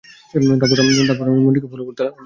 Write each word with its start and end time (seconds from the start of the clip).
তারপর 1.01 1.25
আমি, 1.25 1.41
মন্ত্রীকে 1.45 1.69
ফলো 1.71 1.83
করতে 1.85 2.01
লাগলাম। 2.01 2.19